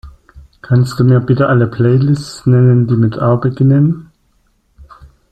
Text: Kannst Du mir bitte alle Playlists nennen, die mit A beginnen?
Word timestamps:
Kannst 0.63 0.99
Du 0.99 1.03
mir 1.03 1.19
bitte 1.19 1.45
alle 1.47 1.67
Playlists 1.67 2.47
nennen, 2.47 2.87
die 2.87 2.95
mit 2.95 3.19
A 3.19 3.35
beginnen? 3.35 4.09